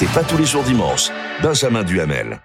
[0.00, 1.10] C'est pas tous les jours dimanche.
[1.42, 2.40] Benjamin Duhamel.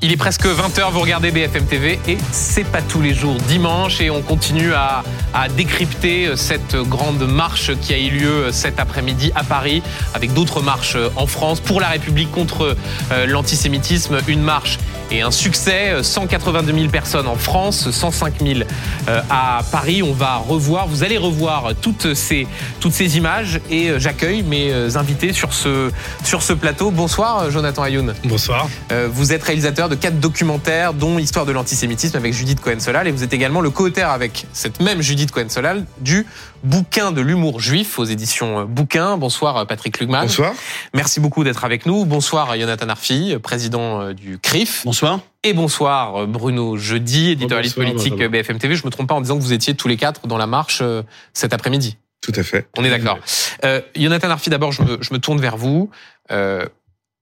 [0.00, 4.00] Il est presque 20h, vous regardez BFM TV et c'est pas tous les jours dimanche
[4.00, 5.02] et on continue à,
[5.34, 9.82] à décrypter cette grande marche qui a eu lieu cet après-midi à Paris
[10.14, 12.76] avec d'autres marches en France pour la République contre
[13.10, 14.18] euh, l'antisémitisme.
[14.28, 14.78] Une marche
[15.10, 18.60] et un succès, 182 000 personnes en France, 105 000
[19.08, 20.02] euh, à Paris.
[20.02, 22.46] On va revoir, vous allez revoir toutes ces,
[22.78, 25.90] toutes ces images et euh, j'accueille mes invités sur ce,
[26.24, 26.90] sur ce plateau.
[26.90, 28.14] Bonsoir Jonathan Ayoun.
[28.24, 28.68] Bonsoir.
[29.10, 33.08] Vous êtes réalisateur de quatre documentaires, dont Histoire de l'antisémitisme avec Judith Cohen-Solal.
[33.08, 36.26] Et vous êtes également le co-auteur avec cette même Judith Cohen-Solal du
[36.62, 39.16] bouquin de l'humour juif aux éditions Bouquin.
[39.16, 40.22] Bonsoir Patrick Lugman.
[40.22, 40.52] Bonsoir.
[40.94, 42.04] Merci beaucoup d'être avec nous.
[42.04, 44.82] Bonsoir Jonathan Arfi, président du CRIF.
[44.84, 45.20] Bonsoir.
[45.44, 48.74] Et bonsoir Bruno Jeudi, éditorialiste politique BFM TV.
[48.74, 50.80] Je me trompe pas en disant que vous étiez tous les quatre dans la marche
[50.82, 51.02] euh,
[51.32, 51.96] cet après-midi.
[52.20, 52.66] Tout à fait.
[52.76, 53.18] On est d'accord.
[53.64, 55.90] Euh, Jonathan Arfi, d'abord, je me, je me, tourne vers vous.
[56.30, 56.66] Euh,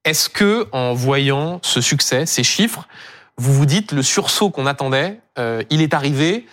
[0.07, 2.87] est-ce que, en voyant ce succès, ces chiffres,
[3.37, 6.45] vous vous dites le sursaut qu'on attendait, euh, il est arrivé,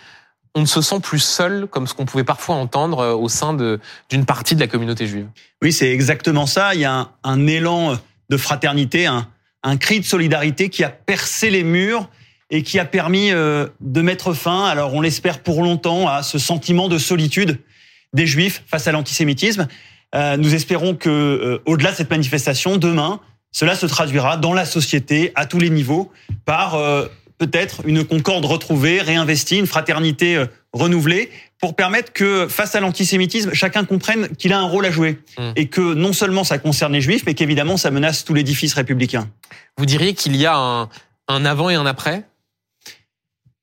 [0.56, 3.54] on ne se sent plus seul comme ce qu'on pouvait parfois entendre euh, au sein
[3.54, 5.28] d'une partie de la communauté juive?
[5.62, 6.74] Oui, c'est exactement ça.
[6.74, 7.96] Il y a un, élan
[8.28, 12.08] de fraternité, un, cri de solidarité qui a percé les murs
[12.50, 16.40] et qui a permis euh, de mettre fin, alors on l'espère pour longtemps, à ce
[16.40, 17.60] sentiment de solitude
[18.12, 19.68] des juifs face à l'antisémitisme.
[20.14, 23.20] Euh, nous espérons que, euh, au-delà de cette manifestation, demain,
[23.54, 26.10] cela se traduira dans la société, à tous les niveaux,
[26.44, 27.06] par euh,
[27.38, 33.54] peut-être une concorde retrouvée, réinvestie, une fraternité euh, renouvelée, pour permettre que, face à l'antisémitisme,
[33.54, 35.20] chacun comprenne qu'il a un rôle à jouer.
[35.38, 35.42] Mmh.
[35.54, 39.30] Et que non seulement ça concerne les juifs, mais qu'évidemment ça menace tout l'édifice républicain.
[39.78, 40.88] Vous diriez qu'il y a un,
[41.28, 42.24] un avant et un après?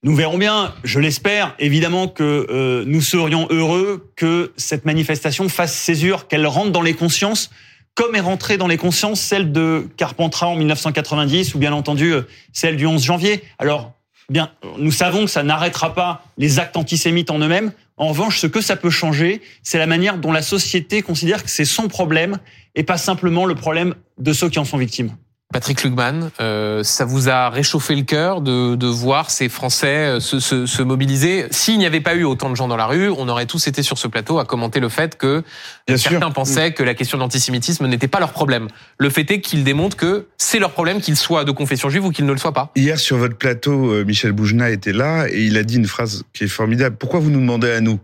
[0.04, 5.76] Nous verrons bien, je l'espère, évidemment que euh, nous serions heureux que cette manifestation fasse
[5.76, 7.52] césure, qu'elle rentre dans les consciences
[7.96, 12.22] comme est rentrée dans les consciences celle de Carpentras en 1990 ou bien entendu euh,
[12.54, 13.44] celle du 11 janvier.
[13.60, 13.94] Alors,
[14.30, 17.72] bien, nous savons que ça n'arrêtera pas les actes antisémites en eux-mêmes.
[17.98, 21.50] En revanche, ce que ça peut changer, c'est la manière dont la société considère que
[21.50, 22.40] c'est son problème
[22.76, 25.16] et pas simplement le problème de ceux qui en sont victimes.
[25.52, 30.20] Patrick Lugman, euh, ça vous a réchauffé le cœur de, de voir ces Français euh,
[30.20, 31.48] se, se, se mobiliser?
[31.52, 33.84] S'il n'y avait pas eu autant de gens dans la rue, on aurait tous été
[33.84, 35.44] sur ce plateau à commenter le fait que
[35.88, 36.34] Bien certains sûr.
[36.34, 38.68] pensaient que la question de l'antisémitisme n'était pas leur problème.
[38.98, 42.12] Le fait est qu'ils démontrent que c'est leur problème, qu'ils soient de confession juive ou
[42.12, 42.72] qu'ils ne le soient pas.
[42.76, 46.24] Hier sur votre plateau, euh, Michel Boujna était là et il a dit une phrase
[46.34, 46.96] qui est formidable.
[46.98, 48.00] Pourquoi vous nous demandez à nous?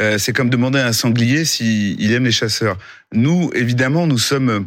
[0.00, 2.76] Euh, C'est comme demander à un sanglier s'il il aime les chasseurs.
[3.12, 4.66] Nous, évidemment, nous sommes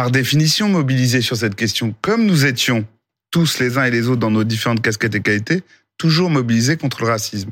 [0.00, 2.86] par définition mobilisés sur cette question, comme nous étions
[3.30, 5.62] tous les uns et les autres dans nos différentes casquettes et qualités,
[5.98, 7.50] toujours mobilisés contre le racisme.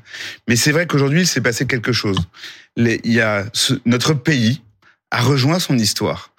[0.48, 2.16] Mais c'est vrai qu'aujourd'hui, il s'est passé quelque chose.
[2.78, 4.62] Il y a ce, notre pays
[5.10, 6.32] a rejoint son histoire.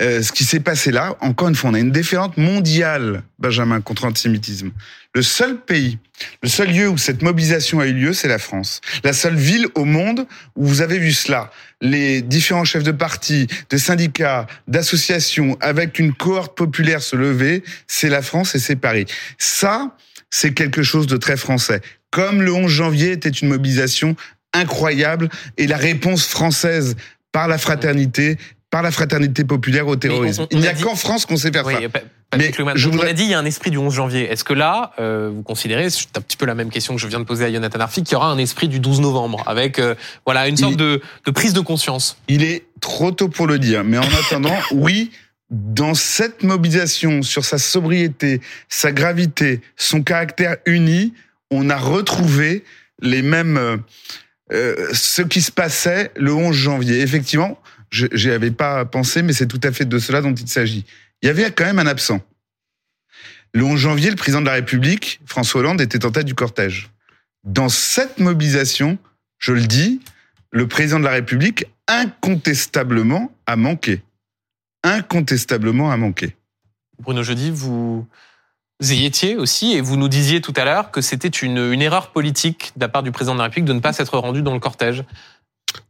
[0.00, 3.80] Euh, ce qui s'est passé là, encore une fois, on a une déferlante mondiale, Benjamin,
[3.80, 4.70] contre l'antisémitisme.
[5.14, 5.98] Le seul pays,
[6.42, 8.82] le seul lieu où cette mobilisation a eu lieu, c'est la France.
[9.04, 11.50] La seule ville au monde où vous avez vu cela.
[11.80, 18.10] Les différents chefs de partis, de syndicats, d'associations, avec une cohorte populaire se lever, c'est
[18.10, 19.06] la France et c'est Paris.
[19.38, 19.96] Ça,
[20.28, 21.80] c'est quelque chose de très français.
[22.10, 24.16] Comme le 11 janvier était une mobilisation
[24.52, 26.96] incroyable et la réponse française
[27.32, 28.38] par la fraternité
[28.76, 30.42] par la fraternité populaire au terrorisme.
[30.42, 32.00] On, on il n'y a, a qu'en France qu'on sait faire oui, ça.
[32.36, 33.06] Mais je voudrais...
[33.06, 34.30] On a dit il y a un esprit du 11 janvier.
[34.30, 37.06] Est-ce que là, euh, vous considérez, c'est un petit peu la même question que je
[37.06, 39.78] viens de poser à Jonathan Arfi, qu'il y aura un esprit du 12 novembre avec
[39.78, 39.94] euh,
[40.26, 40.76] voilà une sorte il...
[40.76, 42.18] de, de prise de conscience?
[42.28, 45.10] Il est trop tôt pour le dire, mais en attendant, oui,
[45.48, 51.14] dans cette mobilisation sur sa sobriété, sa gravité, son caractère uni,
[51.50, 52.62] on a retrouvé
[53.00, 53.80] les mêmes
[54.52, 57.00] euh, ce qui se passait le 11 janvier.
[57.00, 57.58] Effectivement,
[57.90, 60.84] je n'y avais pas pensé, mais c'est tout à fait de cela dont il s'agit.
[61.22, 62.20] Il y avait quand même un absent.
[63.54, 66.90] Le 11 janvier, le président de la République, François Hollande, était en tête du cortège.
[67.44, 68.98] Dans cette mobilisation,
[69.38, 70.00] je le dis,
[70.50, 74.02] le président de la République incontestablement a manqué.
[74.82, 76.36] Incontestablement a manqué.
[76.98, 78.06] Bruno Jeudi, vous
[78.80, 82.10] y étiez aussi et vous nous disiez tout à l'heure que c'était une, une erreur
[82.12, 84.54] politique de la part du président de la République de ne pas s'être rendu dans
[84.54, 85.04] le cortège.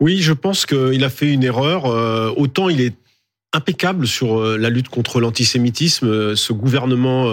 [0.00, 1.86] Oui, je pense qu'il a fait une erreur.
[1.86, 2.94] Euh, autant il est
[3.52, 6.34] impeccable sur euh, la lutte contre l'antisémitisme.
[6.36, 7.32] Ce gouvernement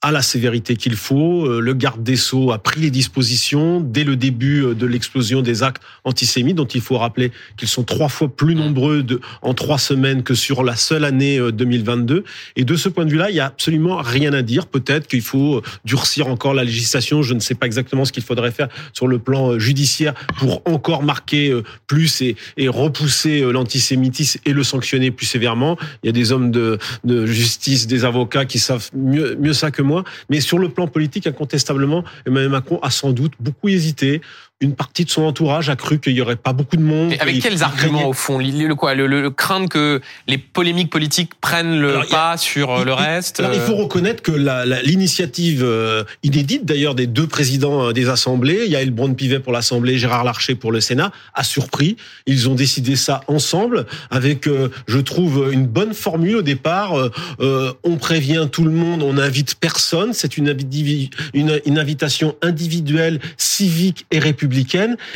[0.00, 1.46] à la sévérité qu'il faut.
[1.46, 5.42] Euh, le garde des Sceaux a pris les dispositions dès le début euh, de l'explosion
[5.42, 9.54] des actes antisémites, dont il faut rappeler qu'ils sont trois fois plus nombreux de, en
[9.54, 12.22] trois semaines que sur la seule année 2022.
[12.54, 14.66] Et de ce point de vue-là, il y a absolument rien à dire.
[14.66, 17.22] Peut-être qu'il faut durcir encore la législation.
[17.22, 21.02] Je ne sais pas exactement ce qu'il faudrait faire sur le plan judiciaire pour encore
[21.02, 21.52] marquer
[21.86, 25.76] plus et, et repousser l'antisémitisme et le sanctionner plus sévèrement.
[26.02, 29.70] Il y a des hommes de, de justice, des avocats qui savent mieux, mieux ça
[29.70, 29.82] que
[30.30, 34.20] Mais sur le plan politique, incontestablement, Emmanuel Macron a sans doute beaucoup hésité
[34.60, 37.14] une partie de son entourage a cru qu'il y aurait pas beaucoup de monde.
[37.20, 41.78] Avec quels arguments au fond le, quoi le, le, craindre que les polémiques politiques prennent
[41.80, 43.40] le pas sur euh, le reste.
[43.54, 44.32] il faut euh reconnaître que
[44.84, 50.56] l'initiative euh, inédite d'ailleurs des deux présidents des assemblées, Yael Braun-Pivet pour l'Assemblée, Gérard Larcher
[50.56, 51.96] pour le Sénat, a surpris.
[52.26, 54.48] Ils ont décidé ça ensemble avec,
[54.88, 56.94] je trouve, une bonne formule au départ.
[57.38, 60.12] on prévient tout le monde, on n'invite personne.
[60.12, 60.56] C'est une,
[61.34, 64.47] une, une invitation individuelle, civique et républicaine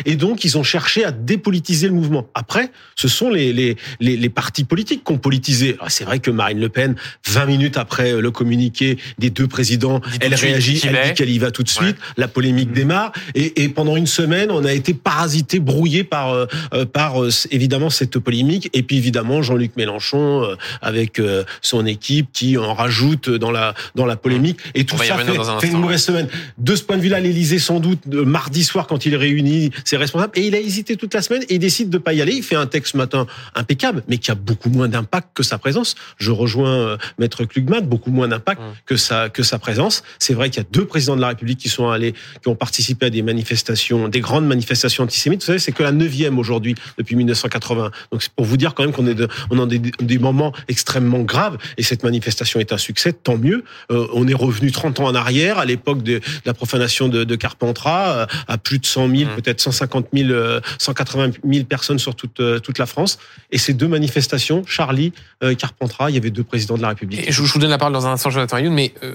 [0.05, 2.27] et donc ils ont cherché à dépolitiser le mouvement.
[2.35, 5.77] Après, ce sont les les les, les partis politiques qui ont politisé.
[5.89, 6.95] C'est vrai que Marine Le Pen,
[7.27, 11.51] 20 minutes après le communiqué des deux présidents, elle réagit, elle dit qu'elle y va
[11.51, 11.97] tout de suite.
[12.17, 12.75] La polémique mmh.
[12.75, 17.23] démarre et, et, pendant une semaine, on a été parasité, brouillé par euh, euh, par
[17.23, 20.47] euh, évidemment cette polémique et puis évidemment Jean-Luc Mélenchon
[20.81, 21.21] avec
[21.61, 25.69] son équipe qui en rajoute dans la dans la polémique et tout ça fait, fait
[25.69, 26.29] une mauvaise semaine.
[26.59, 30.33] De ce point de vue-là, l'Élysée sans doute mardi soir quand il réunit ses responsables
[30.39, 32.35] et il a hésité toute la semaine et il décide de pas y aller.
[32.35, 35.59] Il fait un texte ce matin impeccable, mais qui a beaucoup moins d'impact que sa
[35.59, 35.95] présence.
[36.19, 38.65] Je rejoins euh, Maître Klugman, beaucoup moins d'impact mmh.
[38.87, 40.03] que sa que sa présence.
[40.19, 42.55] C'est vrai qu'il y a deux présidents de la République qui sont allés, qui ont
[42.55, 45.41] participé à des manifestations, des grandes manifestations antisémites.
[45.41, 47.91] Vous savez, c'est que la neuvième aujourd'hui depuis 1980.
[48.11, 50.53] Donc c'est pour vous dire quand même qu'on est de, on a des, des, moments
[50.69, 53.13] extrêmement graves et cette manifestation est un succès.
[53.13, 53.65] Tant mieux.
[53.91, 57.37] Euh, on est revenu 30 ans en arrière à l'époque de, la profanation de, de
[57.37, 59.35] Carpentras euh, à plus de 100 000, mmh.
[59.35, 63.19] peut-être 150 000, 180 000 personnes sur toute, euh, toute la France.
[63.51, 65.13] Et ces deux manifestations, Charlie,
[65.43, 67.27] euh, Carpentras, il y avait deux présidents de la République.
[67.27, 69.15] Et je, vous donne la parole dans un instant, Jonathan Ayoun, mais euh,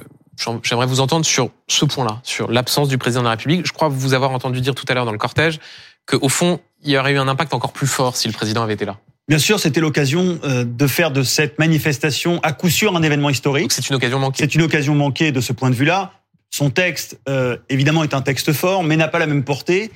[0.63, 3.65] j'aimerais vous entendre sur ce point-là, sur l'absence du président de la République.
[3.65, 5.59] Je crois vous avoir entendu dire tout à l'heure dans le cortège
[6.05, 8.75] qu'au fond, il y aurait eu un impact encore plus fort si le président avait
[8.75, 8.97] été là.
[9.27, 13.73] Bien sûr, c'était l'occasion de faire de cette manifestation à coup sûr un événement historique.
[13.73, 14.37] C'est une occasion manquée.
[14.39, 16.13] C'est une occasion manquée de ce point de vue-là.
[16.49, 19.91] Son texte, euh, évidemment, est un texte fort, mais n'a pas la même portée.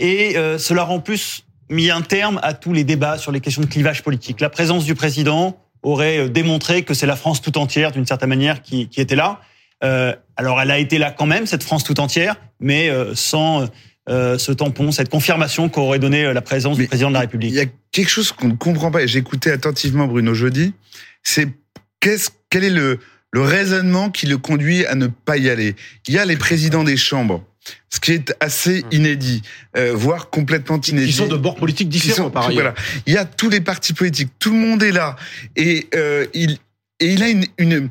[0.00, 3.62] Et euh, cela rend plus mis un terme à tous les débats sur les questions
[3.62, 4.40] de clivage politique.
[4.40, 8.28] La présence du président aurait euh, démontré que c'est la France tout entière, d'une certaine
[8.28, 9.40] manière, qui, qui était là.
[9.82, 13.68] Euh, alors, elle a été là quand même, cette France tout entière, mais sans
[14.06, 17.50] ce tampon, cette confirmation qu'aurait donné la présence du président de la République.
[17.50, 20.74] Il y a quelque chose qu'on ne comprend pas, et j'écoutais attentivement Bruno Jeudi,
[21.22, 21.48] c'est
[22.00, 22.98] qu'est-ce, quel est le,
[23.34, 25.74] le raisonnement qui le conduit à ne pas y aller.
[26.06, 27.44] Il y a les présidents des chambres
[27.88, 28.88] ce qui est assez hmm.
[28.92, 29.42] inédit,
[29.76, 31.08] euh, voire complètement inédit.
[31.08, 32.74] Ils sont de bords politiques différents, par ailleurs.
[32.74, 32.74] Voilà.
[33.06, 35.16] Il y a tous les partis politiques, tout le monde est là,
[35.56, 36.58] et euh, il
[37.00, 37.88] et il a une, une,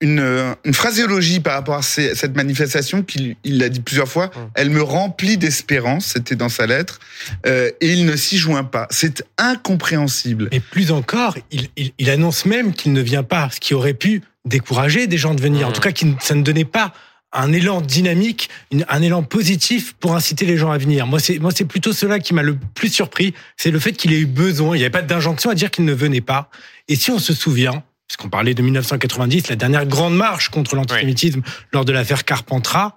[0.00, 4.26] une, une, phraséologie par rapport à cette manifestation qu'il il l'a dit plusieurs fois.
[4.26, 4.50] Hmm.
[4.54, 6.98] Elle me remplit d'espérance, c'était dans sa lettre,
[7.46, 8.86] euh, et il ne s'y joint pas.
[8.90, 10.48] C'est incompréhensible.
[10.52, 13.94] Et plus encore, il, il, il annonce même qu'il ne vient pas, ce qui aurait
[13.94, 15.66] pu décourager des gens de venir.
[15.66, 15.72] En hmm.
[15.72, 16.92] tout cas, ça ne donnait pas
[17.34, 18.48] un élan dynamique,
[18.88, 21.06] un élan positif pour inciter les gens à venir.
[21.06, 24.12] Moi, c'est moi, c'est plutôt cela qui m'a le plus surpris, c'est le fait qu'il
[24.12, 24.76] ait eu besoin.
[24.76, 26.48] Il n'y avait pas d'injonction à dire qu'il ne venait pas.
[26.88, 31.42] Et si on se souvient, puisqu'on parlait de 1990, la dernière grande marche contre l'antisémitisme
[31.72, 32.96] lors de l'affaire Carpentras,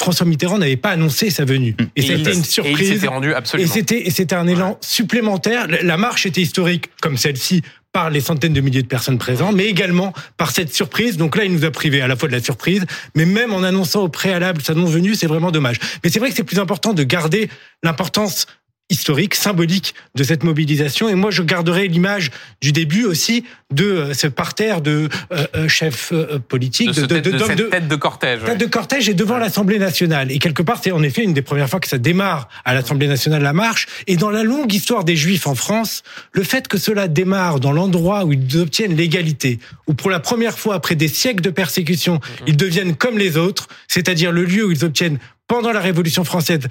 [0.00, 1.76] François Mitterrand n'avait pas annoncé sa venue.
[1.94, 2.90] Et, c'était une surprise.
[2.90, 3.70] Et il rendu absolument.
[3.70, 5.68] Et c'était, et c'était un élan supplémentaire.
[5.82, 9.66] La marche était historique, comme celle-ci, par les centaines de milliers de personnes présentes, mais
[9.66, 11.18] également par cette surprise.
[11.18, 13.62] Donc là, il nous a privé à la fois de la surprise, mais même en
[13.62, 15.78] annonçant au préalable sa non-venue, c'est vraiment dommage.
[16.02, 17.48] Mais c'est vrai que c'est plus important de garder
[17.82, 18.46] l'importance
[18.92, 21.08] historique, symbolique de cette mobilisation.
[21.08, 22.30] Et moi, je garderai l'image
[22.60, 26.12] du début aussi de euh, ce parterre de euh, euh, chefs
[26.48, 28.44] politiques, de, de, de, cette tête de cortège.
[28.44, 30.30] Tête de cortège est devant l'Assemblée nationale.
[30.30, 33.08] Et quelque part, c'est en effet une des premières fois que ça démarre à l'Assemblée
[33.08, 33.86] nationale la marche.
[34.06, 37.72] Et dans la longue histoire des Juifs en France, le fait que cela démarre dans
[37.72, 42.14] l'endroit où ils obtiennent l'égalité, où pour la première fois après des siècles de persécution,
[42.14, 42.20] mhm.
[42.46, 45.18] ils deviennent comme les autres, c'est-à-dire le lieu où ils obtiennent
[45.48, 46.68] pendant la Révolution française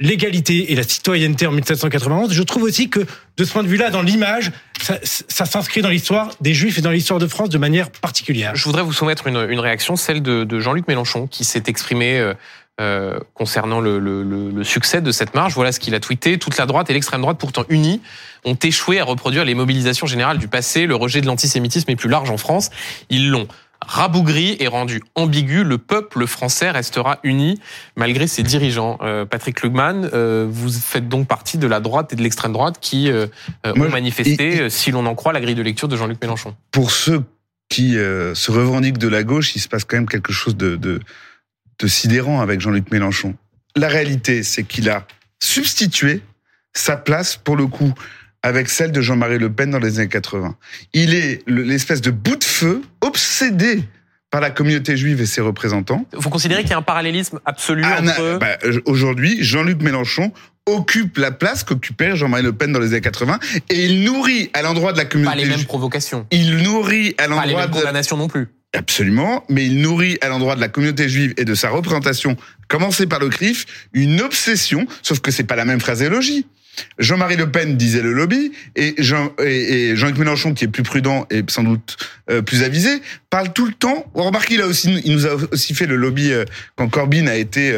[0.00, 2.32] l'égalité et la citoyenneté en 1791.
[2.32, 3.00] Je trouve aussi que,
[3.36, 6.90] de ce point de vue-là, dans l'image, ça, s'inscrit dans l'histoire des Juifs et dans
[6.90, 8.56] l'histoire de France de manière particulière.
[8.56, 12.34] Je voudrais vous soumettre une, réaction, celle de, Jean-Luc Mélenchon, qui s'est exprimé euh,
[12.80, 15.54] euh, concernant le, le, succès de cette marche.
[15.54, 16.38] Voilà ce qu'il a tweeté.
[16.38, 18.00] Toute la droite et l'extrême droite, pourtant unies,
[18.44, 20.86] ont échoué à reproduire les mobilisations générales du passé.
[20.86, 22.70] Le rejet de l'antisémitisme est plus large en France.
[23.10, 23.48] Ils l'ont
[23.84, 25.64] rabougri et rendu ambigu.
[25.64, 27.58] Le peuple français restera uni
[27.96, 28.98] malgré ses dirigeants.
[29.02, 32.76] Euh, Patrick Lugman, euh, vous faites donc partie de la droite et de l'extrême droite
[32.80, 33.26] qui euh,
[33.74, 36.54] Moi, ont manifesté, si l'on en croit la grille de lecture de Jean-Luc Mélenchon.
[36.70, 37.22] Pour ceux
[37.68, 41.00] qui se revendiquent de la gauche, il se passe quand même quelque chose de, de,
[41.78, 43.36] de sidérant avec Jean-Luc Mélenchon.
[43.76, 45.06] La réalité, c'est qu'il a
[45.40, 46.22] substitué
[46.72, 47.94] sa place, pour le coup,
[48.42, 50.56] avec celle de Jean-Marie Le Pen dans les années 80.
[50.94, 53.82] Il est le- l'espèce de bout de feu, obsédé
[54.30, 56.06] par la communauté juive et ses représentants.
[56.12, 58.38] Vous considérez qu'il y a un parallélisme absolu Ah, entre...
[58.38, 58.56] bah,
[58.86, 60.32] Aujourd'hui, Jean-Luc Mélenchon
[60.66, 64.62] occupe la place qu'occupait Jean-Marie Le Pen dans les années 80 et il nourrit à
[64.62, 65.66] l'endroit de la pas communauté les mêmes juive.
[65.66, 67.76] provocations, Il nourrit à pas les l'endroit mêmes de...
[67.80, 68.46] condamnations non plus.
[68.72, 72.36] Absolument, mais il nourrit à l'endroit de la communauté juive et de sa représentation,
[72.68, 76.46] commencé par le CRIF, une obsession, sauf que c'est pas la même phraséologie.
[76.98, 81.26] Jean-Marie Le Pen disait le lobby et Jean et, Jean-Luc Mélenchon, qui est plus prudent
[81.30, 81.96] et sans doute
[82.30, 84.10] euh, plus avisé, parle tout le temps.
[84.14, 86.44] Remarquez, il a aussi, il nous a aussi fait le lobby euh,
[86.76, 87.72] quand Corbyn a été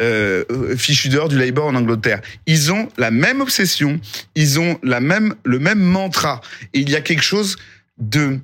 [0.00, 0.44] euh,
[0.76, 2.20] fichu dehors du Labour en Angleterre.
[2.46, 4.00] Ils ont la même obsession,
[4.34, 6.40] ils ont la même le même mantra
[6.72, 7.56] et il y a quelque chose
[7.98, 8.38] de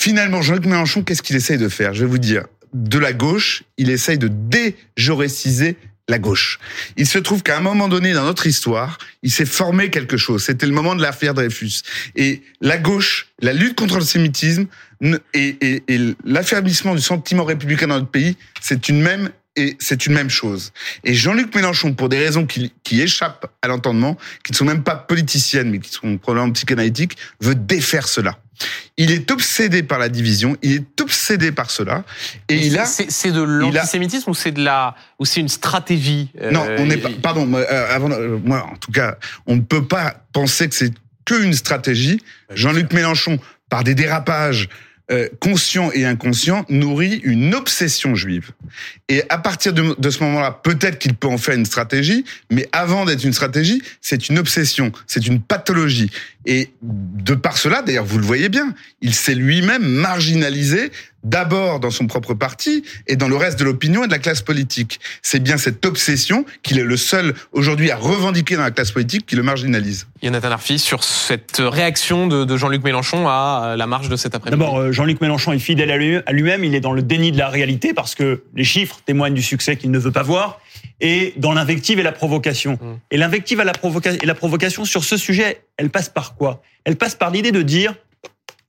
[0.00, 1.92] Finalement, Jean-Luc Mélenchon, qu'est-ce qu'il essaye de faire?
[1.92, 5.76] Je vais vous dire, de la gauche, il essaye de déjoréciser
[6.08, 6.58] la gauche.
[6.96, 10.42] Il se trouve qu'à un moment donné dans notre histoire, il s'est formé quelque chose.
[10.44, 11.82] C'était le moment de l'affaire Dreyfus.
[12.16, 14.66] Et la gauche, la lutte contre le sémitisme
[15.02, 20.06] et, et- et l'affermissement du sentiment républicain dans notre pays, c'est une même et c'est
[20.06, 20.72] une même chose.
[21.04, 24.82] Et Jean-Luc Mélenchon, pour des raisons qui, qui échappent à l'entendement, qui ne sont même
[24.82, 28.38] pas politiciennes, mais qui sont probablement psychanalytiques, veut défaire cela.
[28.96, 32.04] Il est obsédé par la division, il est obsédé par cela,
[32.48, 32.84] et Mais il c'est- a...
[32.86, 36.86] c'est c'est de l'antisémitisme ou c'est de la ou c'est une stratégie euh, Non, on
[36.86, 37.10] n'est pas.
[37.22, 40.74] Pardon, moi, euh, avant, euh, moi, en tout cas, on ne peut pas penser que
[40.74, 40.92] c'est
[41.24, 42.20] que une stratégie.
[42.52, 43.38] Jean-Luc Mélenchon,
[43.68, 44.68] par des dérapages
[45.10, 48.50] euh, conscients et inconscients, nourrit une obsession juive.
[49.08, 52.68] Et à partir de, de ce moment-là, peut-être qu'il peut en faire une stratégie, mais
[52.72, 56.10] avant d'être une stratégie, c'est une obsession, c'est une pathologie.
[56.50, 60.90] Et de par cela, d'ailleurs, vous le voyez bien, il s'est lui-même marginalisé
[61.22, 64.40] d'abord dans son propre parti et dans le reste de l'opinion et de la classe
[64.40, 64.98] politique.
[65.20, 69.26] C'est bien cette obsession qu'il est le seul aujourd'hui à revendiquer dans la classe politique
[69.26, 70.06] qui le marginalise.
[70.22, 74.58] Jonathan Arfi sur cette réaction de, de Jean-Luc Mélenchon à la marche de cet après-midi.
[74.58, 76.64] D'abord, euh, Jean-Luc Mélenchon est fidèle à lui- à lui-même.
[76.64, 79.76] Il est dans le déni de la réalité parce que les chiffres témoignent du succès
[79.76, 80.60] qu'il ne veut pas voir
[81.00, 82.72] et dans l'invective et la provocation.
[82.72, 82.98] Mm.
[83.10, 83.72] Et l'invective et la
[84.22, 86.62] et la provocation sur ce sujet, elle passe par quoi?
[86.84, 87.94] Elle passe par l'idée de dire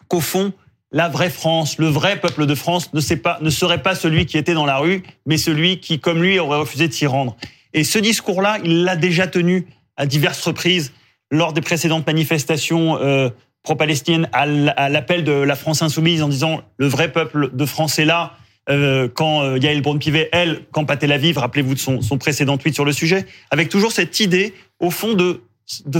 [0.07, 0.53] qu'au fond,
[0.91, 4.25] la vraie France, le vrai peuple de France ne, sait pas, ne serait pas celui
[4.25, 7.38] qui était dans la rue, mais celui qui, comme lui, aurait refusé de s'y rendre.
[7.74, 9.67] Et ce discours-là, il l'a déjà tenu
[9.98, 10.91] à diverses reprises
[11.29, 13.29] lors des précédentes manifestations euh,
[13.62, 18.05] pro-palestiniennes à l'appel de la France insoumise en disant le vrai peuple de France est
[18.05, 18.33] là.
[18.69, 22.75] Euh, quand euh, Yael Braun-Pivet, elle, quand à Tel Aviv, rappelez-vous de son, précédent tweet
[22.75, 25.41] sur le sujet, avec toujours cette idée, au fond, de,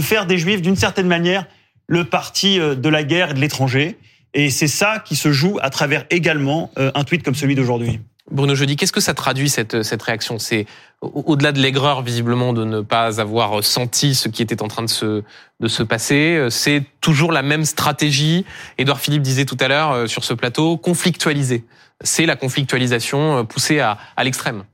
[0.00, 1.46] faire des Juifs, d'une certaine manière,
[1.88, 3.96] le parti euh, de la guerre et de l'étranger.
[4.34, 7.98] Et c'est ça qui se joue à travers également un tweet comme celui d'aujourd'hui.
[8.30, 10.38] Bruno Jeudi, qu'est-ce que ça traduit cette, réaction?
[10.38, 10.66] C'est
[11.00, 14.84] au- au-delà de l'aigreur visiblement de ne pas avoir senti ce qui était en train
[14.84, 15.24] de se,
[15.58, 16.46] de se passer.
[16.48, 18.44] C'est toujours la même stratégie.
[18.78, 21.64] Édouard Philippe disait tout à l'heure sur ce plateau, conflictualiser.
[22.02, 24.64] C'est la conflictualisation euh, poussée à, l'extrême.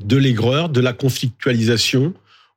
[0.00, 2.14] de l'aigreur, de la conflictualisation,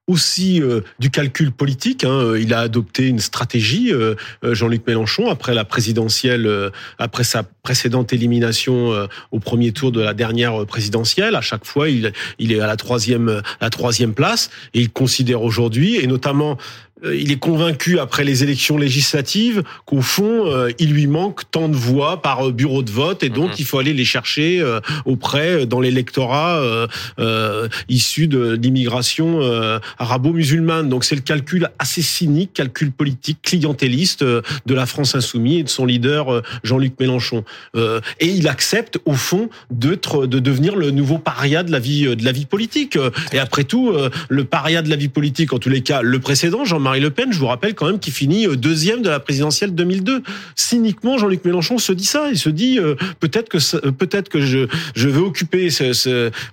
[0.07, 2.03] aussi euh, du calcul politique.
[2.03, 2.35] hein.
[2.37, 7.43] Il a adopté une stratégie, euh, euh, Jean-Luc Mélenchon, après la présidentielle, euh, après sa
[7.63, 11.35] précédente élimination euh, au premier tour de la dernière présidentielle.
[11.35, 15.95] À chaque fois, il, est à la troisième, la troisième place, et il considère aujourd'hui,
[15.95, 21.07] et notamment euh, il est convaincu après les élections législatives qu'au fond, euh, il lui
[21.07, 23.55] manque tant de voix par euh, bureau de vote et donc Mhm.
[23.59, 26.87] il faut aller les chercher euh, auprès euh, dans l'électorat euh,
[27.19, 30.89] euh, issu de l'immigration euh, arabo-musulmane.
[30.89, 35.63] Donc c'est le calcul assez cynique, calcul politique, clientéliste euh, de la France insoumise et
[35.63, 37.43] de son leader euh, Jean-Luc Mélenchon.
[37.75, 42.15] Euh, et il accepte au fond d'être, de devenir le nouveau paria de la vie
[42.15, 42.95] de la vie politique.
[42.95, 46.01] Euh, Et après tout, euh, le paria de la vie politique, en tous les cas,
[46.01, 49.09] le précédent, Jean-Marie Le Pen, je vous rappelle quand même qu'il finit euh, deuxième de
[49.09, 50.23] la présidentielle 2002.
[50.55, 52.29] Cyniquement, Jean-Luc Mélenchon se dit ça.
[52.29, 55.69] Il se dit euh, peut-être que euh, peut-être que je je veux occuper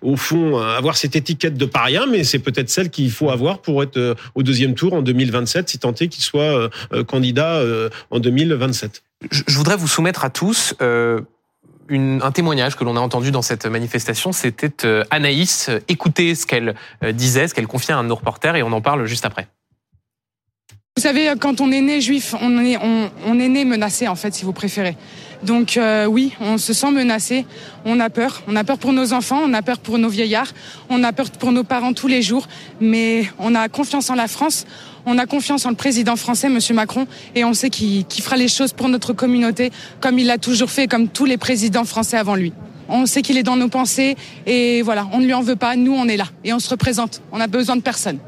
[0.03, 3.83] au fond avoir cette étiquette de paria, mais c'est peut-être celle qu'il faut avoir pour
[3.83, 6.71] être au deuxième tour en 2027, si tant est qu'il soit
[7.07, 7.63] candidat
[8.11, 9.03] en 2027.
[9.31, 14.33] Je voudrais vous soumettre à tous un témoignage que l'on a entendu dans cette manifestation.
[14.33, 14.73] C'était
[15.11, 15.71] Anaïs.
[15.89, 16.75] Écoutez ce qu'elle
[17.13, 19.49] disait, ce qu'elle confiait à un de nos reporters, et on en parle juste après.
[20.99, 24.15] Vous savez, quand on est né juif, on est, on, on est né menacé, en
[24.15, 24.95] fait, si vous préférez.
[25.43, 27.47] Donc euh, oui, on se sent menacé,
[27.87, 30.53] on a peur, on a peur pour nos enfants, on a peur pour nos vieillards,
[30.91, 32.47] on a peur pour nos parents tous les jours,
[32.79, 34.67] mais on a confiance en la France,
[35.07, 38.49] on a confiance en le président français, Monsieur Macron, et on sait qu'il fera les
[38.49, 42.35] choses pour notre communauté comme il l'a toujours fait, comme tous les présidents français avant
[42.35, 42.53] lui.
[42.91, 45.75] On sait qu'il est dans nos pensées et voilà, on ne lui en veut pas.
[45.75, 47.23] Nous, on est là et on se représente.
[47.33, 48.19] On a besoin de personne.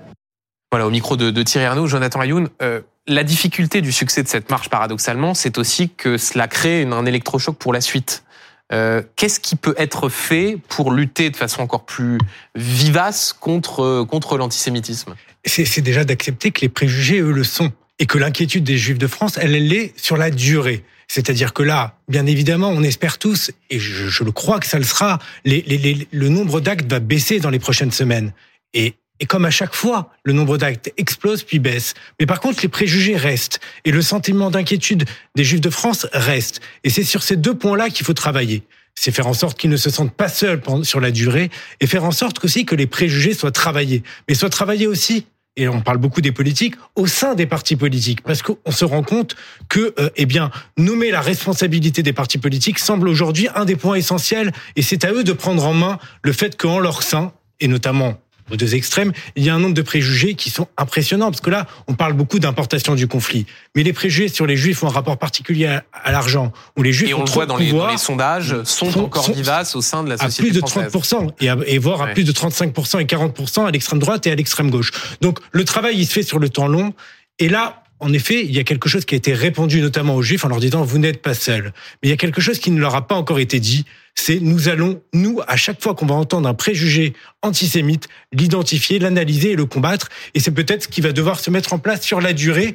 [0.74, 4.50] Voilà, au micro de, Thierry Arnaud, Jonathan Ayoun, euh, la difficulté du succès de cette
[4.50, 8.24] marche, paradoxalement, c'est aussi que cela crée un électrochoc pour la suite.
[8.72, 12.18] Euh, qu'est-ce qui peut être fait pour lutter de façon encore plus
[12.56, 15.14] vivace contre, contre l'antisémitisme?
[15.44, 17.70] C'est déjà d'accepter que les préjugés, eux, le sont.
[18.00, 20.82] Et que l'inquiétude des Juifs de France, elle, elle est sur la durée.
[21.06, 24.84] C'est-à-dire que là, bien évidemment, on espère tous, et je, le crois que ça le
[24.84, 28.32] sera, le nombre d'actes va baisser dans les prochaines semaines.
[28.72, 31.94] Et, et comme à chaque fois, le nombre d'actes explose puis baisse.
[32.20, 33.58] Mais par contre, les préjugés restent.
[33.86, 36.60] Et le sentiment d'inquiétude des Juifs de France reste.
[36.84, 38.64] Et c'est sur ces deux points-là qu'il faut travailler.
[38.94, 41.50] C'est faire en sorte qu'ils ne se sentent pas seuls sur la durée
[41.80, 44.02] et faire en sorte aussi que les préjugés soient travaillés.
[44.28, 45.24] Mais soient travaillés aussi
[45.56, 49.04] et on parle beaucoup des politiques, au sein des partis politiques, parce qu'on se rend
[49.04, 49.36] compte
[49.70, 53.94] que, euh, eh bien, nommer la responsabilité des partis politiques semble aujourd'hui un des points
[53.94, 57.68] essentiels, et c'est à eux de prendre en main le fait qu'en leur sein, et
[57.68, 58.18] notamment
[58.50, 61.50] aux deux extrêmes, il y a un nombre de préjugés qui sont impressionnants, parce que
[61.50, 63.46] là, on parle beaucoup d'importation du conflit.
[63.74, 67.10] Mais les préjugés sur les juifs ont un rapport particulier à, l'argent, où les juifs
[67.10, 70.10] et on le voit dans les, dans les, sondages, sont, encore vivaces au sein de
[70.10, 73.66] la société À plus de 30%, et, et voire à plus de 35% et 40%
[73.66, 74.90] à l'extrême droite et à l'extrême gauche.
[75.20, 76.92] Donc le travail, il se fait sur le temps long,
[77.38, 80.20] et là, en effet, il y a quelque chose qui a été répandu notamment aux
[80.20, 81.72] Juifs en leur disant vous n'êtes pas seuls.
[82.02, 84.40] Mais il y a quelque chose qui ne leur a pas encore été dit, c'est
[84.40, 89.56] nous allons, nous, à chaque fois qu'on va entendre un préjugé antisémite, l'identifier, l'analyser et
[89.56, 90.10] le combattre.
[90.34, 92.74] Et c'est peut-être ce qui va devoir se mettre en place sur la durée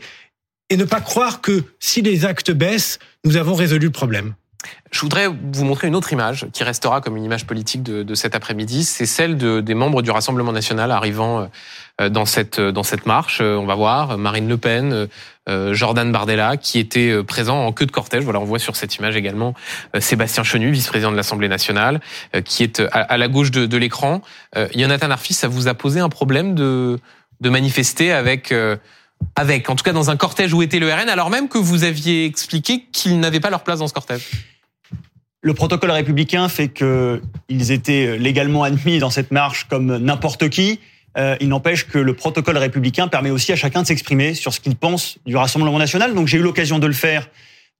[0.71, 4.33] et ne pas croire que si les actes baissent, nous avons résolu le problème.
[4.91, 8.15] Je voudrais vous montrer une autre image qui restera comme une image politique de, de
[8.15, 8.83] cet après-midi.
[8.83, 11.49] C'est celle de, des membres du Rassemblement national arrivant
[12.01, 13.39] euh, dans cette, dans cette marche.
[13.41, 15.07] Euh, on va voir Marine Le Pen,
[15.47, 18.23] euh, Jordan Bardella, qui était présent en queue de cortège.
[18.23, 19.53] Voilà, on voit sur cette image également
[19.99, 22.01] Sébastien Chenu, vice-président de l'Assemblée nationale,
[22.43, 24.21] qui est à, la gauche de, de l'écran.
[24.75, 26.99] Jonathan Arfis, ça vous a posé un problème de,
[27.41, 28.53] de manifester avec
[29.35, 31.83] avec, en tout cas dans un cortège où était le RN, alors même que vous
[31.83, 34.27] aviez expliqué qu'ils n'avaient pas leur place dans ce cortège
[35.41, 40.79] le protocole républicain fait qu'ils étaient légalement admis dans cette marche comme n'importe qui.
[41.17, 44.59] Euh, il n'empêche que le protocole républicain permet aussi à chacun de s'exprimer sur ce
[44.59, 46.13] qu'il pense du Rassemblement national.
[46.13, 47.29] Donc j'ai eu l'occasion de le faire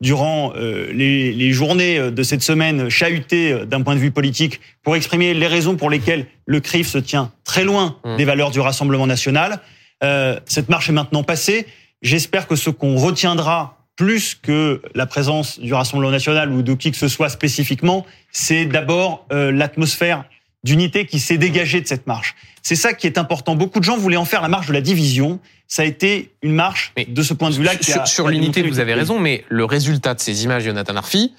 [0.02, 4.62] durant euh, les, les, journées de cette semaine chahutées euh, d'un point de vue politique
[4.82, 8.16] pour exprimer les raisons pour lesquelles le CRIF se tient très loin mmh.
[8.16, 9.60] des valeurs du Rassemblement national.
[10.04, 11.66] Euh, cette marche est maintenant passée.
[12.02, 16.92] J'espère que ce qu'on retiendra plus que la présence du Rassemblement national ou de qui
[16.92, 20.24] que ce soit spécifiquement, c'est d'abord euh, l'atmosphère
[20.64, 22.36] d'unité qui s'est dégagée de cette marche.
[22.62, 23.56] C'est ça qui est important.
[23.56, 25.40] Beaucoup de gens voulaient en faire la marche de la division.
[25.68, 27.74] Ça a été une marche de ce point de vue-là.
[27.82, 31.34] Sur, sur l'unité, vous avez raison, mais le résultat de ces images, Jonathan Arfi,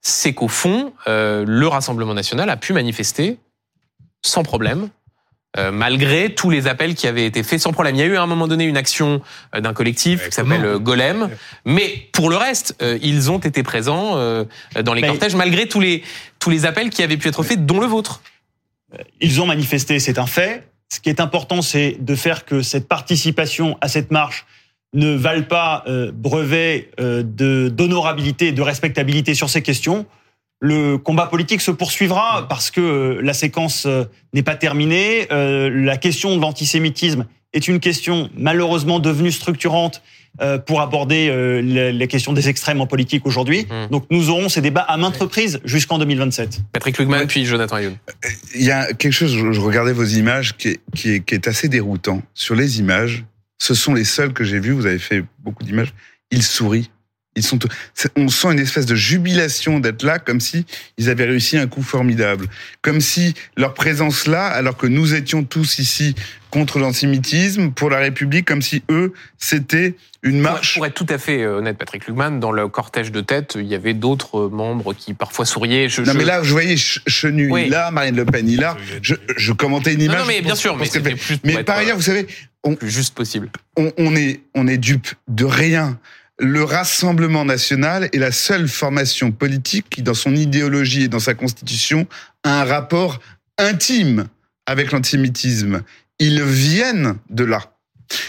[0.00, 3.38] c'est qu'au fond, euh, le Rassemblement national a pu manifester
[4.22, 4.88] sans problème
[5.58, 7.94] euh, malgré tous les appels qui avaient été faits sans problème.
[7.94, 9.22] Il y a eu à un moment donné une action
[9.54, 11.30] euh, d'un collectif qui s'appelle euh, Golem,
[11.64, 14.16] mais pour le reste, ils ont été présents
[14.82, 16.02] dans les cortèges malgré tous les
[16.38, 18.20] tous les appels qui avaient pu être faits, dont le vôtre.
[19.20, 20.68] Ils ont manifesté, c'est un fait.
[20.88, 24.46] Ce qui est important, c'est de faire que cette participation à cette marche
[24.94, 30.06] ne vale pas brevet d'honorabilité, de respectabilité sur ces questions
[30.60, 35.26] le combat politique se poursuivra parce que euh, la séquence euh, n'est pas terminée.
[35.30, 40.02] Euh, la question de l'antisémitisme est une question malheureusement devenue structurante
[40.66, 41.30] pour aborder
[41.62, 43.64] les questions des extrêmes en politique aujourd'hui.
[43.64, 43.90] Mmh.
[43.90, 46.60] Donc nous aurons ces débats à maintes reprises jusqu'en 2027.
[46.74, 47.96] Patrick Lugman, puis Jonathan Ayoun.
[48.54, 51.48] Il y a quelque chose, je regardais vos images, qui est, qui est, qui est
[51.48, 52.20] assez déroutant.
[52.34, 53.24] Sur les images,
[53.56, 55.94] ce sont les seuls que j'ai vus, vous avez fait beaucoup d'images,
[56.30, 56.90] ils sourient
[57.36, 57.58] ils sont,
[58.16, 60.66] on sent une espèce de jubilation d'être là, comme si
[60.98, 62.46] ils avaient réussi un coup formidable,
[62.82, 66.14] comme si leur présence là, alors que nous étions tous ici
[66.50, 70.74] contre l'antisémitisme, pour la République, comme si eux, c'était une marche.
[70.74, 73.66] Pour être tout à fait euh, honnête, Patrick Lugman, dans le cortège de tête, il
[73.66, 75.88] y avait d'autres membres qui parfois souriaient.
[75.88, 77.68] Je, non, mais là, je voyais Chenu, oui.
[77.68, 78.76] là, Marine Le Pen, il là.
[79.02, 80.20] Je, je commentais une image.
[80.20, 80.88] Non, mais bien sûr, mais,
[81.44, 82.26] mais par ailleurs, vous savez,
[82.64, 83.50] on, plus juste possible.
[83.76, 85.98] On, on est, on est dupe de rien
[86.38, 91.34] le Rassemblement national est la seule formation politique qui, dans son idéologie et dans sa
[91.34, 92.06] constitution,
[92.42, 93.20] a un rapport
[93.58, 94.26] intime
[94.66, 95.82] avec l'antisémitisme.
[96.18, 97.72] Ils viennent de là.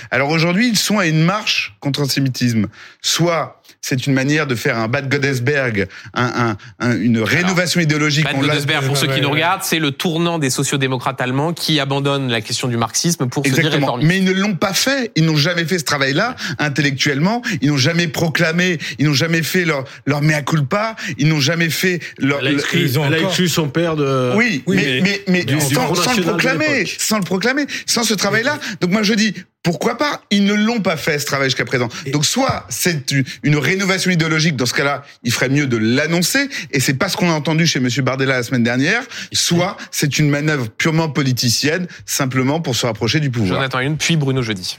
[0.10, 2.67] Alors aujourd'hui, ils sont à une marche contre l'antisémitisme.
[3.02, 8.26] Soit c'est une manière de faire un Bad Godesberg, un, un, un- une rénovation idéologique.
[8.26, 12.30] Bad Godesberg, pour ceux qui nous regardent, c'est le tournant des sociodémocrates allemands qui abandonnent
[12.30, 13.86] la question du marxisme pour se dire Exactement.
[13.88, 14.08] réformistes.
[14.10, 15.12] Mais ils ne l'ont pas fait.
[15.16, 17.42] Ils n'ont jamais fait ce travail-là intellectuellement.
[17.62, 18.78] Ils n'ont jamais proclamé.
[19.00, 20.96] Ils n'ont jamais fait leur leur mea culpa.
[21.18, 22.40] Ils n'ont jamais fait leur.
[22.40, 24.34] Elle a exclu, Ils ont elle a exclu son père de.
[24.36, 28.13] Oui, Oui, mais, mais, mais, du sans, sans le proclamer, sans le proclamer, sans ce
[28.13, 28.60] travail-là.
[28.82, 29.34] Donc moi je dis,
[29.68, 30.22] pourquoi pas?
[30.32, 31.90] Ils ne l'ont pas fait ce travail jusqu'à présent.
[32.14, 34.56] Donc soit c'est une- rénovation idéologique.
[34.56, 36.48] Dans ce cas-là, il ferait mieux de l'annoncer.
[36.72, 39.04] Et c'est pas ce qu'on a entendu chez Monsieur Bardella la semaine dernière.
[39.34, 43.56] Soit c'est une manœuvre purement politicienne, simplement pour se rapprocher du pouvoir.
[43.60, 44.78] Jonathan Une, puis Bruno Jeudi.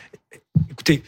[0.71, 1.03] Écoutez,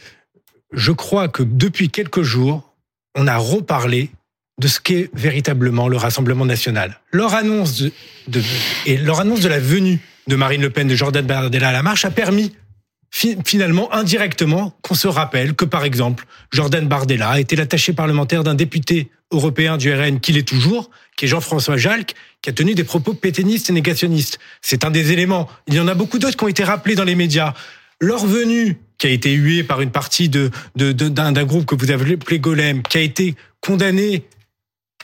[0.73, 2.71] je crois que depuis quelques jours,
[3.15, 4.11] on a reparlé
[4.59, 6.99] de ce qu'est véritablement le Rassemblement national.
[7.11, 7.91] Leur annonce de,
[8.27, 8.43] de-
[8.85, 11.81] et leur annonce de la venue de Marine Le Pen, de Jordan Bardella à la
[11.81, 12.53] marche a permis
[13.11, 19.09] finalement indirectement qu'on se rappelle que par exemple Jordan Bardella était l'attaché parlementaire d'un député
[19.31, 23.13] européen du RN qu'il est toujours, qui est Jean-François Jalc, qui a tenu des propos
[23.13, 24.39] pétainistes et négationnistes.
[24.61, 25.49] C'est un des éléments.
[25.67, 27.53] Il y en a beaucoup d'autres qui ont été rappelés dans les médias.
[27.99, 32.39] Leur venue, qui a été huée par une partie d'un groupe que vous avez appelé
[32.39, 34.25] Golem, qui a été condamné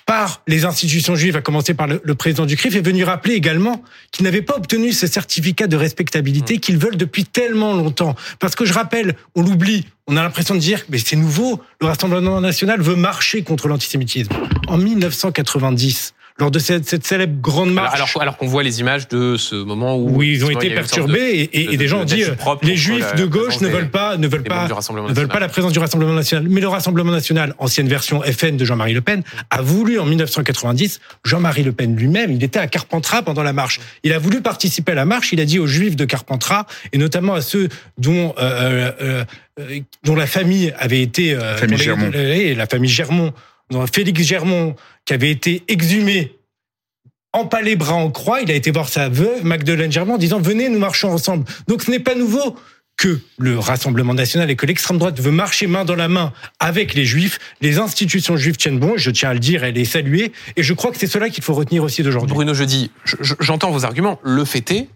[0.08, 3.36] par les institutions juives, à commencer par le, le président du CRIF, est venu rappeler
[3.36, 8.15] également qu'ils n'avaient pas obtenu ce certificat de respectabilité qu'ils veulent depuis tellement longtemps.
[8.39, 11.88] Parce que je rappelle, on l'oublie, on a l'impression de dire, mais c'est nouveau, le
[11.88, 14.32] Rassemblement national veut marcher contre l'antisémitisme.
[14.70, 19.08] En 1990, lors de cette, cette célèbre grande marche, alors, alors qu'on voit les images
[19.08, 21.19] de ce moment où oui, ils ont été de- perturbés
[21.52, 23.60] et, et- de- et des de- gens ont dit euh, les juifs la de gauche
[23.60, 25.41] ne veulent pas ne veulent pas du Rassemblement ne veulent pas national.
[25.41, 26.47] la présence du Rassemblement national.
[26.47, 31.00] Mais le Rassemblement national ancienne version FN de Jean-Marie Le Pen a voulu en 1990
[31.26, 33.80] Jean-Marie Le Pen lui-même il était à Carpentras pendant la marche.
[34.04, 37.00] Il a voulu participer à la marche il a dit aux juifs de Carpentras et
[37.00, 39.23] notamment à ceux dont euh, euh,
[39.60, 41.82] euh, dont la famille avait été euh, Famille
[42.13, 43.34] et la famille Germont
[43.93, 44.75] Félix Germont
[45.06, 46.34] qui avait été exhumé
[47.34, 50.69] empalé bras en croix, il a été voir sa veuve, Magdeleine Germain, en disant venez,
[50.69, 51.45] nous marchons ensemble.
[51.67, 52.56] Donc ce n'est pas nouveau
[52.97, 56.95] que le Rassemblement national et que l'extrême droite veut marcher main dans la main avec
[56.95, 57.38] les juifs.
[57.62, 60.32] Les institutions juives tiennent bon, je tiens à le dire et les saluer.
[60.56, 62.34] Et je crois que c'est cela qu'il faut retenir aussi d'aujourd'hui.
[62.34, 64.19] Bruno Jeudi, je- je- j'entends vos arguments.
[64.23, 64.89] Le fait est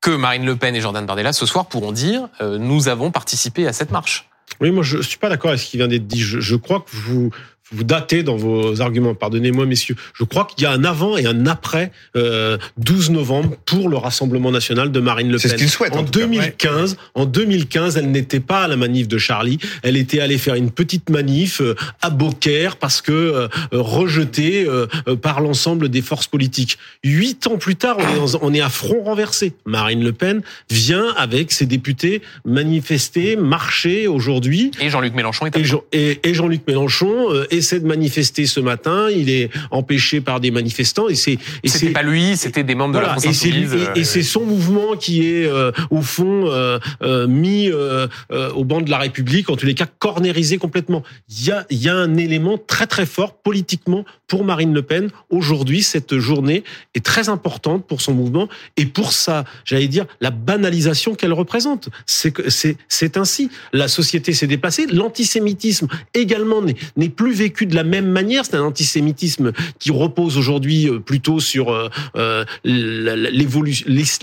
[0.00, 3.66] que Marine Le Pen et Jordan Bardella ce soir pourront dire euh, nous avons participé
[3.66, 4.28] à cette marche.
[4.60, 6.20] Oui, moi, je suis pas d'accord avec ce qui vient d'être dit.
[6.20, 7.30] Je, je crois que vous
[7.72, 9.14] vous datez dans vos arguments.
[9.14, 9.96] Pardonnez-moi, messieurs.
[10.14, 13.96] Je crois qu'il y a un avant et un après euh, 12 novembre pour le
[13.96, 15.58] Rassemblement national de Marine Le C'est Pen.
[15.58, 16.26] ce qu'ils souhaitent, en En tout cas.
[16.26, 19.58] 2015, en 2015, elle n'était pas à la manif de Charlie.
[19.82, 24.64] Elle était allée faire une petite manif euh, à Beaucaire parce que euh, euh, rejetée
[24.66, 26.78] euh, euh, par l'ensemble des forces politiques.
[27.04, 29.52] Huit ans plus tard, on est, en- on est à front renversé.
[29.66, 34.70] Marine Le Pen vient avec ses députés manifester, marcher aujourd'hui.
[34.80, 38.60] Et Jean-Luc Mélenchon est Et, Jean- et- et Jean-Luc Mélenchon euh, essaie de manifester ce
[38.60, 39.08] matin.
[39.10, 41.08] Il est empêché par des manifestants.
[41.08, 43.76] Et c'est et C'était pas lui, c'était des membres de la France et Insoumise.
[43.94, 48.64] et c'est son mouvement qui est euh, au fond euh, euh, mis euh, euh, au
[48.64, 51.02] banc de la République, en tous les cas cornérisé complètement.
[51.28, 54.82] Il y a, il y a un élément très très fort politiquement pour Marine Le
[54.82, 55.82] Pen aujourd'hui.
[55.82, 56.62] Cette journée
[56.94, 61.88] est très importante pour son mouvement et pour sa, j'allais dire, la banalisation qu'elle représente.
[62.06, 63.50] C'est que c'est c'est ainsi.
[63.72, 64.86] La société s'est déplacée.
[64.86, 68.44] L'antisémitisme également n'est n'est plus vécu de la même manière.
[68.44, 72.44] C'est un antisémitisme qui repose aujourd'hui euh, plutôt sur euh, euh,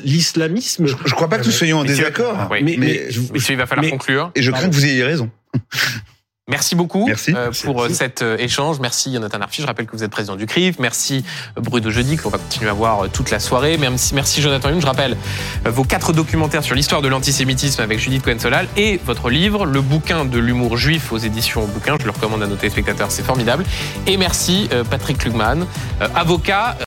[0.04, 0.86] l'islamisme.
[0.86, 2.48] Je, je crois pas que nous soyons en désaccord.
[2.52, 2.60] oui.
[2.64, 4.32] Mais- mais, mais- Messieurs, il va falloir Mais- conclure.
[4.36, 5.30] et je crains que vous ayez raison.
[6.48, 7.32] Merci beaucoup Merci.
[7.32, 7.64] euh, Merci.
[7.66, 8.80] pour euh, cet euh, échange.
[8.80, 9.64] Merci Jonathan Arfi.
[9.64, 10.78] Je rappelle que vous êtes président du CRIF.
[10.78, 13.80] Merci Bruno Jeudi, que l'on va continuer à voir euh, toute la soirée.
[13.80, 14.80] Merci, merci Jonathan Hume.
[14.80, 15.18] Je rappelle
[15.66, 19.82] euh, vos quatre documentaires sur l'histoire de l'antisémitisme avec Judith Cohen-Solal et votre livre, Le
[19.82, 21.98] bouquin de l'humour juif aux éditions Bouquin.
[22.00, 23.64] Je le recommande à nos téléspectateurs, c'est formidable.
[24.06, 25.66] Et merci euh, Patrick Klugman,
[26.02, 26.78] euh, avocat.